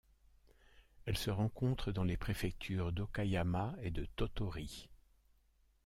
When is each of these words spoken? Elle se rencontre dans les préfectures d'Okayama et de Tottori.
Elle 1.05 1.15
se 1.15 1.29
rencontre 1.29 1.91
dans 1.91 2.03
les 2.03 2.17
préfectures 2.17 2.91
d'Okayama 2.91 3.75
et 3.83 3.91
de 3.91 4.05
Tottori. 4.15 4.89